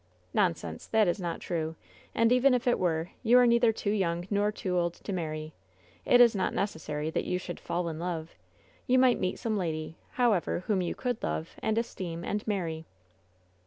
"Nonsense! 0.33 0.87
That 0.87 1.07
is 1.07 1.19
not 1.19 1.41
true; 1.41 1.75
and, 2.15 2.31
even 2.31 2.55
if 2.55 2.65
it 2.65 2.79
were, 2.79 3.11
you 3.21 3.37
are 3.37 3.45
neither 3.45 3.71
too 3.71 3.91
young 3.91 4.25
nor 4.31 4.51
too 4.51 4.75
old 4.75 4.95
to 4.95 5.13
marry. 5.13 5.53
It 6.05 6.19
is 6.19 6.33
not 6.35 6.55
necessary 6.55 7.11
that 7.11 7.23
you 7.23 7.37
should 7.37 7.59
*fall 7.59 7.87
in 7.87 7.99
love.' 7.99 8.33
You 8.87 8.97
might 8.97 9.19
meet 9.19 9.37
some 9.37 9.57
lady, 9.57 9.97
however, 10.13 10.61
whom 10.61 10.81
you 10.81 10.95
could 10.95 11.21
love, 11.21 11.51
and 11.61 11.77
es 11.77 11.93
teem, 11.93 12.23
and 12.25 12.47
marry." 12.47 12.87